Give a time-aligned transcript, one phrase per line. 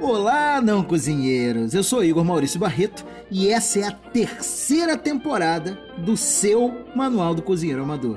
[0.00, 1.74] Olá, não cozinheiros!
[1.74, 7.42] Eu sou Igor Maurício Barreto e essa é a terceira temporada do seu Manual do
[7.42, 8.16] Cozinheiro Amador.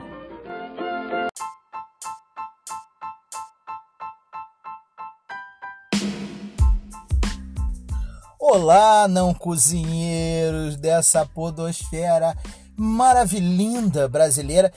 [8.39, 12.37] Olá, não cozinheiros dessa podosfera
[12.77, 14.71] maravilhinda brasileira.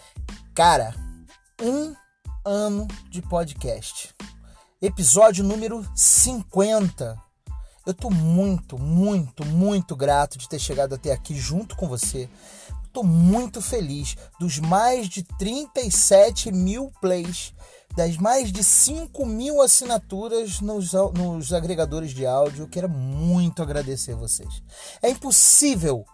[0.55, 0.95] Cara,
[1.61, 1.95] um
[2.47, 4.15] ano de podcast
[4.87, 7.19] episódio número 50.
[7.87, 12.29] Eu tô muito, muito, muito grato de ter chegado até aqui junto com você.
[12.93, 17.55] Tô muito feliz dos mais de 37 mil plays,
[17.97, 22.65] das mais de 5 mil assinaturas nos, nos agregadores de áudio.
[22.65, 24.63] Eu quero muito agradecer a vocês.
[25.03, 26.05] É impossível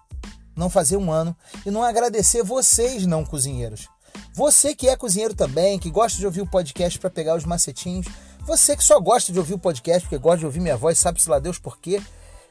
[0.55, 3.89] não fazer um ano e não agradecer vocês, não cozinheiros.
[4.33, 8.07] Você que é cozinheiro também, que gosta de ouvir o podcast para pegar os macetinhos,
[8.51, 11.31] você que só gosta de ouvir o podcast, porque gosta de ouvir minha voz, sabe-se
[11.31, 12.03] lá Deus por quê,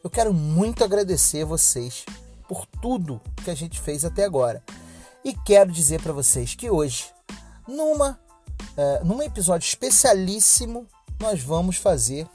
[0.01, 2.05] eu quero muito agradecer vocês
[2.47, 4.63] por tudo que a gente fez até agora.
[5.25, 7.07] E quero dizer para vocês que hoje,
[7.67, 8.17] numa,
[8.77, 10.87] uh, num episódio especialíssimo,
[11.19, 12.25] nós vamos fazer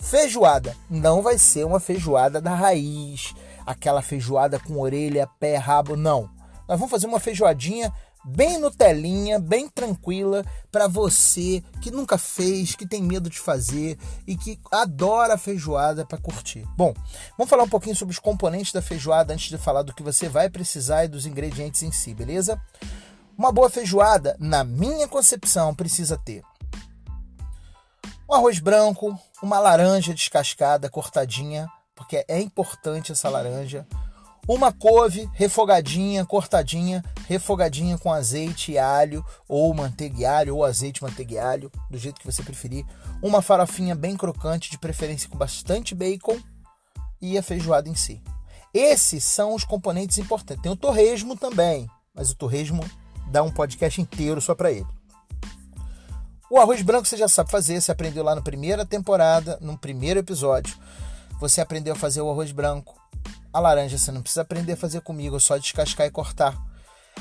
[0.00, 0.76] feijoada.
[0.90, 3.32] Não vai ser uma feijoada da raiz,
[3.64, 6.28] aquela feijoada com orelha, pé, rabo, não.
[6.68, 7.92] Nós vamos fazer uma feijoadinha
[8.24, 14.36] bem Nutelinha, bem tranquila para você que nunca fez, que tem medo de fazer e
[14.36, 16.64] que adora feijoada para curtir.
[16.76, 16.94] Bom,
[17.36, 20.28] vamos falar um pouquinho sobre os componentes da feijoada antes de falar do que você
[20.28, 22.60] vai precisar e dos ingredientes em si, beleza?
[23.36, 26.42] Uma boa feijoada, na minha concepção, precisa ter
[28.32, 33.86] um arroz branco, uma laranja descascada, cortadinha, porque é importante essa laranja,
[34.48, 41.38] uma couve refogadinha, cortadinha, refogadinha com azeite e alho, ou manteiga alho, ou azeite, e
[41.38, 42.84] alho, do jeito que você preferir.
[43.22, 46.38] Uma farofinha bem crocante, de preferência com bastante bacon,
[47.20, 48.22] e a feijoada em si.
[48.74, 50.62] Esses são os componentes importantes.
[50.62, 52.84] Tem o torresmo também, mas o torresmo
[53.30, 54.86] dá um podcast inteiro só para ele.
[56.50, 60.20] O arroz branco você já sabe fazer, você aprendeu lá na primeira temporada, no primeiro
[60.20, 60.76] episódio.
[61.40, 63.02] Você aprendeu a fazer o arroz branco
[63.52, 66.56] a laranja você não precisa aprender a fazer comigo, é só descascar e cortar.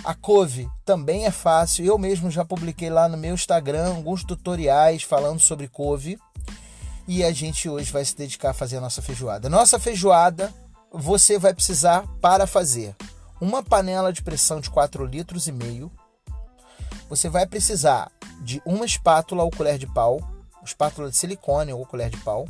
[0.04, 1.86] A couve também é fácil.
[1.86, 6.20] Eu mesmo já publiquei lá no meu Instagram alguns tutoriais falando sobre couve.
[7.08, 9.50] E a gente hoje vai se dedicar a fazer a nossa feijoada.
[9.50, 10.54] Nossa feijoada
[10.92, 12.96] você vai precisar para fazer
[13.40, 15.92] uma panela de pressão de 4 litros e meio.
[17.10, 20.20] Você vai precisar de uma espátula ou colher de pau,
[20.64, 22.48] espátula de silicone ou colher de pau.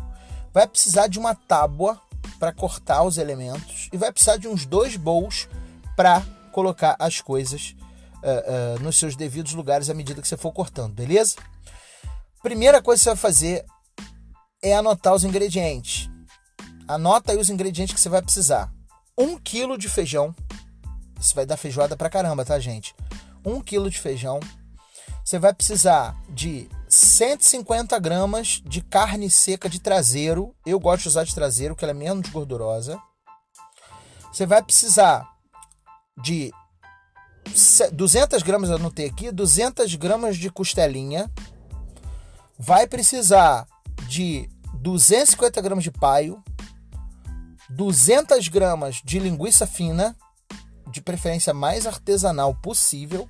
[0.53, 1.99] Vai precisar de uma tábua
[2.39, 5.47] para cortar os elementos e vai precisar de uns dois bowls
[5.95, 7.75] para colocar as coisas
[8.23, 11.35] uh, uh, nos seus devidos lugares à medida que você for cortando, beleza?
[12.41, 13.65] Primeira coisa que você vai fazer
[14.61, 16.09] é anotar os ingredientes.
[16.87, 18.71] Anota aí os ingredientes que você vai precisar.
[19.17, 20.35] Um quilo de feijão.
[21.19, 22.95] Isso vai dar feijoada pra caramba, tá, gente?
[23.45, 24.39] Um quilo de feijão.
[25.23, 30.53] Você vai precisar de 150 gramas de carne seca de traseiro.
[30.65, 32.99] Eu gosto de usar de traseiro, que ela é menos gordurosa.
[34.31, 35.27] Você vai precisar
[36.21, 36.51] de
[37.91, 41.29] 200 gramas, eu anotei aqui, 200 gramas de costelinha.
[42.57, 43.67] Vai precisar
[44.07, 46.43] de 250 gramas de paio,
[47.69, 50.15] 200 gramas de linguiça fina,
[50.91, 53.27] de preferência mais artesanal possível,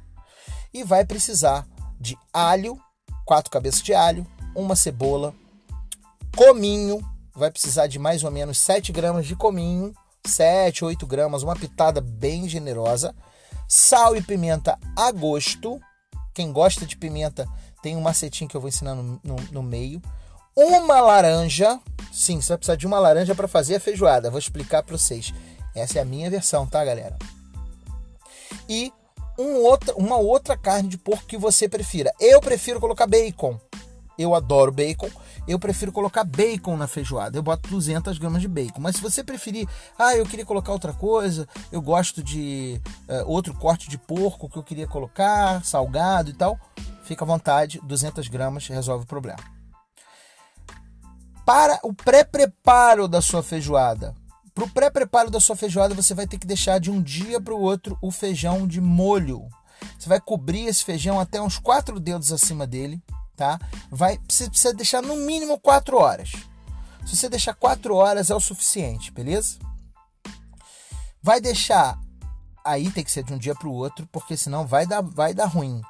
[0.73, 1.67] e vai precisar
[1.99, 2.79] de alho,
[3.25, 4.25] quatro cabeças de alho,
[4.55, 5.33] uma cebola,
[6.35, 6.99] cominho,
[7.33, 9.93] vai precisar de mais ou menos 7 gramas de cominho,
[10.25, 13.15] 7, 8 gramas, uma pitada bem generosa,
[13.67, 15.79] sal e pimenta a gosto.
[16.33, 17.47] Quem gosta de pimenta
[17.81, 20.01] tem um macetinho que eu vou ensinar no, no, no meio.
[20.55, 21.79] Uma laranja,
[22.11, 24.29] sim, você vai precisar de uma laranja para fazer a feijoada.
[24.29, 25.33] Vou explicar para vocês.
[25.73, 27.17] Essa é a minha versão, tá, galera?
[28.67, 28.91] E
[29.37, 32.13] um outra, uma outra carne de porco que você prefira.
[32.19, 33.59] Eu prefiro colocar bacon.
[34.17, 35.09] Eu adoro bacon.
[35.47, 37.37] Eu prefiro colocar bacon na feijoada.
[37.37, 38.79] Eu boto 200 gramas de bacon.
[38.79, 39.67] Mas se você preferir,
[39.97, 42.79] ah, eu queria colocar outra coisa, eu gosto de
[43.09, 46.59] uh, outro corte de porco que eu queria colocar, salgado e tal,
[47.03, 47.81] fica à vontade.
[47.83, 49.39] 200 gramas resolve o problema.
[51.45, 54.15] Para o pré-preparo da sua feijoada,
[54.53, 57.53] para o pré-preparo da sua feijoada, você vai ter que deixar de um dia para
[57.53, 59.47] o outro o feijão de molho.
[59.97, 63.01] Você vai cobrir esse feijão até uns quatro dedos acima dele,
[63.41, 63.59] tá?
[63.89, 66.31] Vai, você precisa deixar no mínimo quatro horas.
[67.07, 69.57] Se você deixar quatro horas é o suficiente, beleza?
[71.23, 71.99] Vai deixar
[72.63, 75.33] aí tem que ser de um dia para o outro, porque senão vai dar, vai
[75.33, 75.81] dar ruim.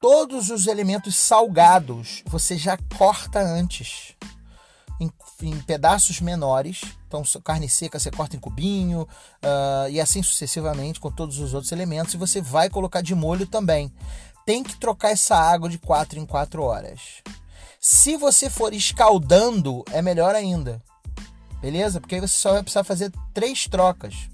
[0.00, 4.14] Todos os elementos salgados você já corta antes.
[5.00, 5.10] em,
[5.42, 6.82] em pedaços menores.
[7.08, 11.72] Então, carne seca você corta em cubinho uh, e assim sucessivamente com todos os outros
[11.72, 12.14] elementos.
[12.14, 13.92] E você vai colocar de molho também.
[14.44, 17.22] Tem que trocar essa água de 4 em 4 horas.
[17.80, 20.82] Se você for escaldando, é melhor ainda.
[21.60, 22.00] Beleza?
[22.00, 24.28] Porque aí você só vai precisar fazer três trocas.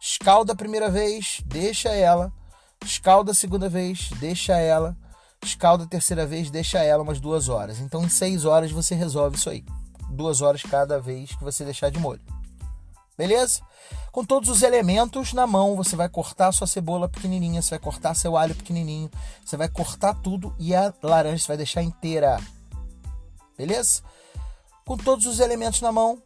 [0.00, 2.32] Escalda a primeira vez, deixa ela.
[2.84, 4.96] Escalda a segunda vez, deixa ela.
[5.42, 7.80] Escalda a terceira vez, deixa ela umas duas horas.
[7.80, 9.64] Então, em seis horas você resolve isso aí
[10.10, 12.20] duas horas cada vez que você deixar de molho.
[13.16, 13.60] Beleza?
[14.16, 18.14] Com todos os elementos na mão, você vai cortar sua cebola pequenininha, você vai cortar
[18.14, 19.10] seu alho pequenininho,
[19.44, 22.40] você vai cortar tudo e a laranja você vai deixar inteira.
[23.58, 24.00] Beleza?
[24.86, 26.22] Com todos os elementos na mão,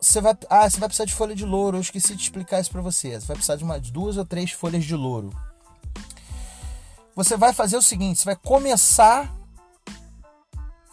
[0.00, 1.76] você vai, ah, você vai precisar de folha de louro.
[1.76, 3.10] Eu esqueci de explicar isso para você.
[3.10, 5.32] Você vai precisar de duas ou três folhas de louro.
[7.14, 9.32] Você vai fazer o seguinte: você vai começar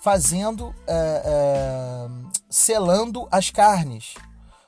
[0.03, 2.07] fazendo, é, é,
[2.47, 4.13] selando as carnes.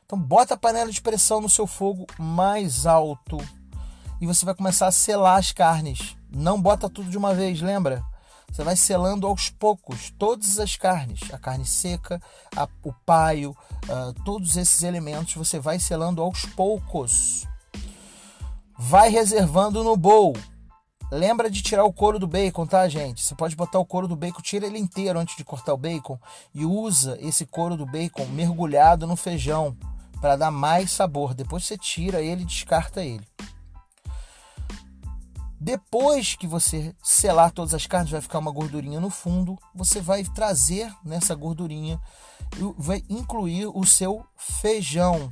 [0.09, 3.37] Então bota a panela de pressão no seu fogo mais alto
[4.19, 6.17] e você vai começar a selar as carnes.
[6.31, 8.03] Não bota tudo de uma vez, lembra?
[8.51, 12.19] Você vai selando aos poucos todas as carnes, a carne seca,
[12.57, 17.47] a, o paio, uh, todos esses elementos você vai selando aos poucos.
[18.75, 20.35] Vai reservando no bowl.
[21.11, 23.23] Lembra de tirar o couro do bacon, tá, gente?
[23.23, 26.17] Você pode botar o couro do bacon, tira ele inteiro antes de cortar o bacon
[26.51, 29.77] e usa esse couro do bacon mergulhado no feijão
[30.19, 31.33] para dar mais sabor.
[31.33, 33.27] Depois você tira ele e descarta ele.
[35.61, 39.57] Depois que você selar todas as carnes, vai ficar uma gordurinha no fundo.
[39.75, 41.99] Você vai trazer nessa gordurinha
[42.77, 45.31] vai incluir o seu feijão.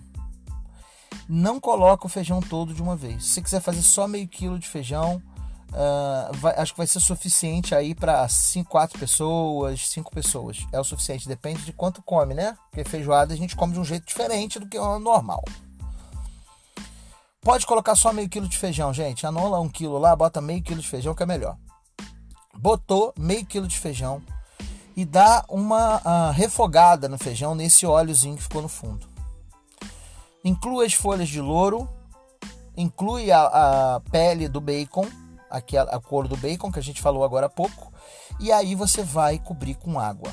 [1.27, 3.25] Não coloca o feijão todo de uma vez.
[3.25, 5.21] Se você quiser fazer só meio quilo de feijão,
[5.69, 10.65] Uh, vai, acho que vai ser suficiente aí para 5, 4 pessoas, 5 pessoas.
[10.71, 12.57] É o suficiente, depende de quanto come, né?
[12.69, 15.43] Porque feijoada a gente come de um jeito diferente do que o normal.
[17.41, 19.25] Pode colocar só meio quilo de feijão, gente.
[19.25, 21.57] Anula um quilo lá, bota meio quilo de feijão que é melhor.
[22.57, 24.21] Botou meio quilo de feijão
[24.95, 29.07] e dá uma uh, refogada no feijão nesse óleozinho que ficou no fundo.
[30.43, 31.87] Inclui as folhas de louro,
[32.75, 35.05] inclui a, a pele do bacon
[35.49, 37.91] aqui a, a cor do bacon que a gente falou agora há pouco,
[38.39, 40.31] e aí você vai cobrir com água.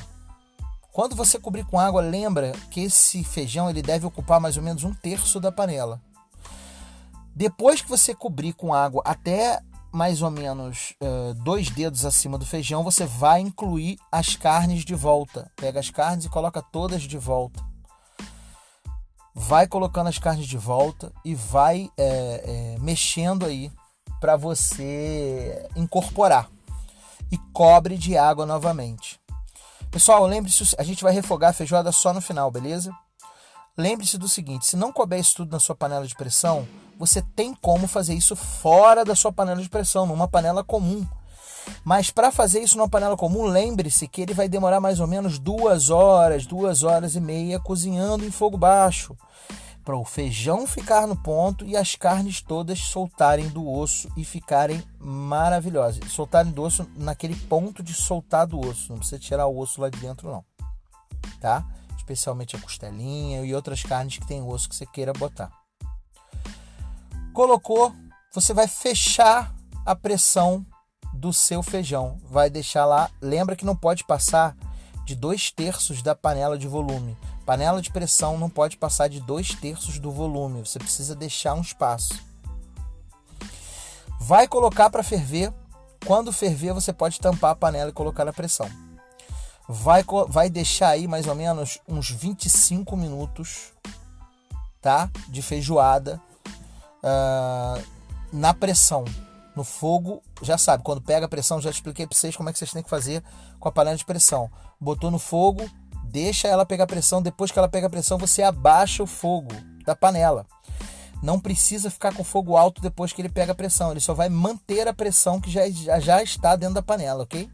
[0.91, 4.83] Quando você cobrir com água, lembra que esse feijão ele deve ocupar mais ou menos
[4.83, 6.01] um terço da panela.
[7.35, 9.59] Depois que você cobrir com água até
[9.91, 14.95] mais ou menos uh, dois dedos acima do feijão, você vai incluir as carnes de
[14.95, 15.51] volta.
[15.55, 17.61] Pega as carnes e coloca todas de volta.
[19.33, 23.69] Vai colocando as carnes de volta e vai é, é, mexendo aí
[24.19, 26.49] para você incorporar
[27.31, 29.19] e cobre de água novamente.
[29.91, 32.91] Pessoal, lembre-se, a gente vai refogar a feijoada só no final, beleza?
[33.77, 36.67] Lembre-se do seguinte: se não couber isso tudo na sua panela de pressão,
[36.97, 41.05] você tem como fazer isso fora da sua panela de pressão, numa panela comum.
[41.83, 45.39] Mas para fazer isso numa panela comum, lembre-se que ele vai demorar mais ou menos
[45.39, 49.15] duas horas, duas horas e meia cozinhando em fogo baixo
[49.85, 54.83] para o feijão ficar no ponto e as carnes todas soltarem do osso e ficarem
[54.99, 56.11] maravilhosas.
[56.11, 59.89] Soltarem do osso naquele ponto de soltar do osso, não precisa tirar o osso lá
[59.89, 60.43] de dentro não,
[61.39, 61.63] tá?
[61.95, 65.51] Especialmente a costelinha e outras carnes que tem osso que você queira botar.
[67.31, 67.93] Colocou,
[68.33, 69.53] você vai fechar
[69.85, 70.65] a pressão
[71.13, 72.17] do seu feijão.
[72.23, 74.55] Vai deixar lá, lembra que não pode passar
[75.05, 77.15] de dois terços da panela de volume.
[77.45, 81.61] Panela de pressão não pode passar de dois terços do volume, você precisa deixar um
[81.61, 82.19] espaço.
[84.19, 85.53] Vai colocar para ferver.
[86.05, 88.69] Quando ferver, você pode tampar a panela e colocar na pressão.
[89.67, 93.71] Vai, vai deixar aí mais ou menos uns 25 minutos
[94.81, 95.09] tá?
[95.27, 96.21] de feijoada
[97.03, 97.83] uh,
[98.31, 99.05] na pressão,
[99.55, 100.21] no fogo.
[100.41, 102.83] Já sabe, quando pega a pressão, já expliquei para vocês como é que vocês têm
[102.83, 103.23] que fazer
[103.59, 104.51] com a panela de pressão.
[104.85, 105.67] Botou no fogo,
[106.03, 109.51] deixa ela pegar pressão, depois que ela pega pressão, você abaixa o fogo
[109.83, 110.45] da panela.
[111.23, 114.29] Não precisa ficar com fogo alto depois que ele pega a pressão, ele só vai
[114.29, 115.67] manter a pressão que já,
[115.99, 117.49] já está dentro da panela, ok?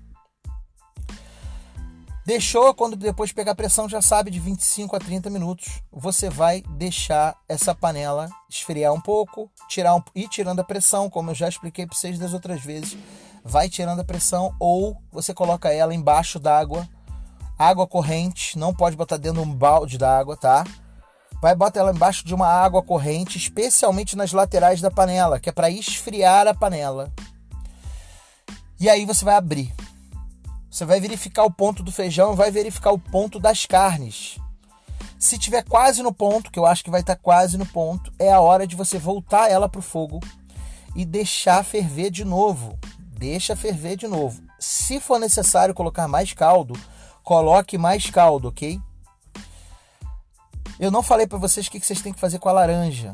[2.25, 5.81] Deixou, quando depois pegar pressão, já sabe, de 25 a 30 minutos.
[5.89, 11.31] Você vai deixar essa panela esfriar um pouco, tirar um, ir tirando a pressão, como
[11.31, 12.97] eu já expliquei para vocês das outras vezes.
[13.41, 16.85] Vai tirando a pressão ou você coloca ela embaixo d'água
[17.61, 20.63] água corrente, não pode botar dentro de um balde d'água, tá?
[21.41, 25.51] Vai botar ela embaixo de uma água corrente, especialmente nas laterais da panela, que é
[25.51, 27.11] para esfriar a panela.
[28.79, 29.73] E aí você vai abrir.
[30.69, 34.37] Você vai verificar o ponto do feijão, vai verificar o ponto das carnes.
[35.19, 38.11] Se tiver quase no ponto, que eu acho que vai estar tá quase no ponto,
[38.17, 40.19] é a hora de você voltar ela para o fogo
[40.95, 42.79] e deixar ferver de novo.
[43.19, 44.41] Deixa ferver de novo.
[44.59, 46.73] Se for necessário colocar mais caldo,
[47.31, 48.77] coloque mais caldo, ok?
[50.77, 53.13] Eu não falei para vocês o que vocês têm que fazer com a laranja.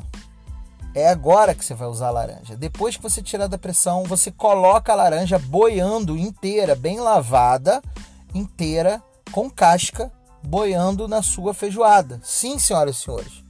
[0.92, 2.56] É agora que você vai usar a laranja.
[2.56, 7.80] Depois que você tirar da pressão, você coloca a laranja boiando inteira, bem lavada,
[8.34, 10.10] inteira, com casca,
[10.42, 12.18] boiando na sua feijoada.
[12.24, 13.44] Sim, senhoras e senhores.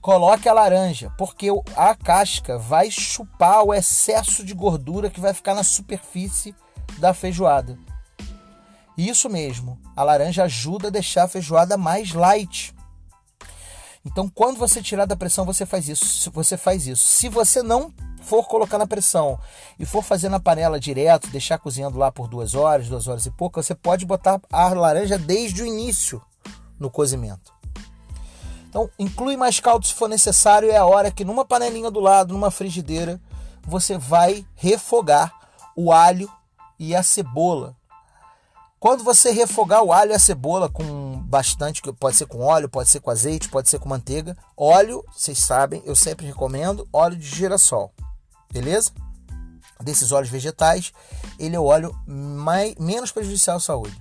[0.00, 5.56] Coloque a laranja, porque a casca vai chupar o excesso de gordura que vai ficar
[5.56, 6.54] na superfície
[6.98, 7.76] da feijoada.
[8.96, 12.74] Isso mesmo, a laranja ajuda a deixar a feijoada mais light.
[14.04, 16.30] Então, quando você tirar da pressão, você faz isso.
[16.30, 17.04] Você faz isso.
[17.04, 19.38] Se você não for colocar na pressão
[19.78, 23.30] e for fazer na panela direto, deixar cozinhando lá por duas horas, duas horas e
[23.30, 26.22] pouco, você pode botar a laranja desde o início
[26.78, 27.52] no cozimento.
[28.68, 30.70] Então, inclui mais caldo se for necessário.
[30.70, 33.20] É a hora que numa panelinha do lado, numa frigideira,
[33.62, 35.34] você vai refogar
[35.74, 36.30] o alho
[36.78, 37.76] e a cebola.
[38.78, 42.90] Quando você refogar o alho e a cebola com bastante, pode ser com óleo, pode
[42.90, 44.36] ser com azeite, pode ser com manteiga.
[44.54, 47.92] Óleo, vocês sabem, eu sempre recomendo óleo de girassol.
[48.52, 48.92] Beleza?
[49.82, 50.92] Desses óleos vegetais,
[51.38, 53.98] ele é o óleo mais, menos prejudicial à saúde.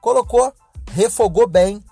[0.00, 0.52] Colocou,
[0.92, 1.82] refogou bem.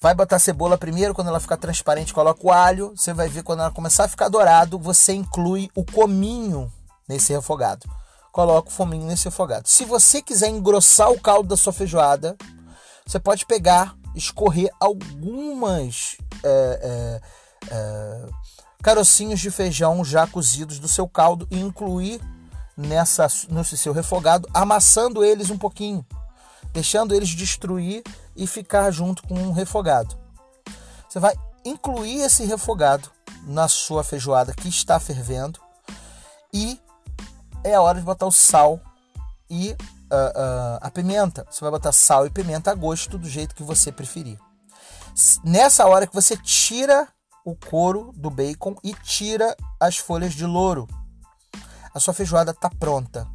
[0.00, 2.92] Vai botar a cebola primeiro, quando ela ficar transparente, coloca o alho.
[2.94, 6.70] Você vai ver quando ela começar a ficar dourado, você inclui o cominho
[7.08, 7.88] nesse refogado
[8.36, 9.66] coloca o fominho nesse afogado.
[9.66, 12.36] Se você quiser engrossar o caldo da sua feijoada,
[13.06, 16.50] você pode pegar, escorrer algumas é,
[16.82, 18.26] é, é,
[18.82, 22.20] carocinhos de feijão já cozidos do seu caldo e incluir
[22.76, 26.04] nessa no seu refogado, amassando eles um pouquinho,
[26.74, 28.02] deixando eles destruir
[28.36, 30.14] e ficar junto com um refogado.
[31.08, 33.10] Você vai incluir esse refogado
[33.46, 35.58] na sua feijoada que está fervendo
[36.52, 36.78] e
[37.66, 38.80] é a hora de botar o sal
[39.50, 41.44] e uh, uh, a pimenta.
[41.50, 44.38] Você vai botar sal e pimenta a gosto, do jeito que você preferir.
[45.42, 47.08] Nessa hora que você tira
[47.44, 50.86] o couro do bacon e tira as folhas de louro,
[51.92, 53.26] a sua feijoada está pronta.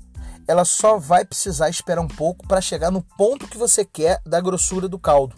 [0.48, 4.40] Ela só vai precisar esperar um pouco para chegar no ponto que você quer da
[4.40, 5.36] grossura do caldo.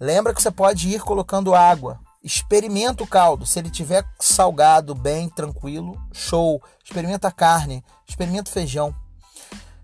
[0.00, 3.46] Lembra que você pode ir colocando água Experimenta o caldo.
[3.46, 6.62] Se ele tiver salgado, bem, tranquilo, show.
[6.84, 8.94] Experimenta a carne, experimenta o feijão.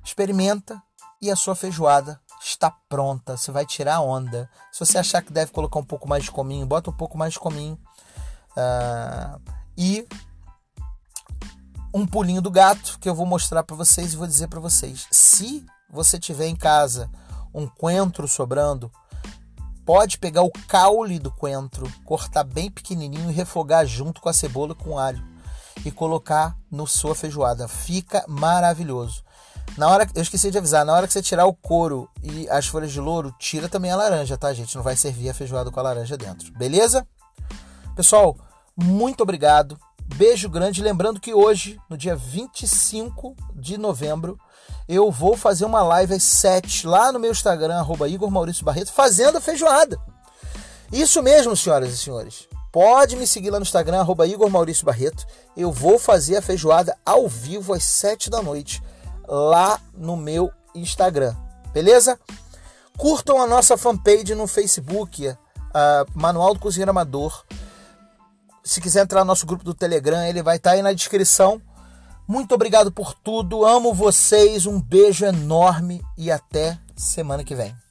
[0.05, 0.83] Experimenta
[1.23, 3.35] e a sua feijoada está pronta.
[3.39, 4.51] Você vai tirar a onda.
[4.71, 7.33] Se você achar que deve colocar um pouco mais de cominho, bota um pouco mais
[7.33, 7.81] de cominho.
[8.51, 9.41] Uh,
[9.75, 10.07] e
[11.95, 15.07] um pulinho do gato que eu vou mostrar para vocês e vou dizer para vocês.
[15.11, 17.11] Se você tiver em casa
[17.55, 18.93] um coentro sobrando,
[19.85, 24.73] Pode pegar o caule do coentro, cortar bem pequenininho e refogar junto com a cebola
[24.73, 25.23] e com alho
[25.85, 27.69] e colocar no sua feijoada.
[27.69, 29.23] Fica maravilhoso.
[29.77, 32.67] Na hora, eu esqueci de avisar, na hora que você tirar o couro e as
[32.67, 34.77] folhas de louro, tira também a laranja, tá, gente?
[34.77, 36.53] Não vai servir a feijoada com a laranja dentro.
[36.53, 37.07] Beleza?
[37.97, 38.37] Pessoal,
[38.77, 39.79] muito obrigado.
[40.17, 40.83] Beijo grande.
[40.83, 44.39] Lembrando que hoje, no dia 25 de novembro,
[44.89, 48.93] eu vou fazer uma live às 7 lá no meu Instagram, arroba Igor Maurício Barreto,
[48.93, 49.99] fazendo a feijoada.
[50.93, 52.49] Isso mesmo, senhoras e senhores.
[52.71, 55.25] Pode me seguir lá no Instagram, arroba Igor Maurício Barreto.
[55.57, 58.83] Eu vou fazer a feijoada ao vivo às 7 da noite,
[59.27, 61.35] lá no meu Instagram.
[61.73, 62.19] Beleza?
[62.99, 65.37] Curtam a nossa fanpage no Facebook, uh,
[66.15, 67.45] Manual do Cozinheiro Amador.
[68.63, 71.61] Se quiser entrar no nosso grupo do Telegram, ele vai estar aí na descrição.
[72.27, 77.84] Muito obrigado por tudo, amo vocês, um beijo enorme e até semana que vem.